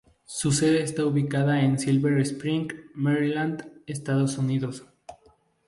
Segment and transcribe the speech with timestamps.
[0.25, 4.83] Su sede está ubicada en Silver Spring, Maryland, Estados Unidos.